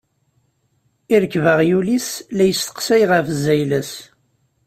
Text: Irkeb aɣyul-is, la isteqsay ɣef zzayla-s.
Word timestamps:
Irkeb 1.15 1.45
aɣyul-is, 1.53 2.09
la 2.35 2.45
isteqsay 2.51 3.03
ɣef 3.11 3.25
zzayla-s. 3.37 3.91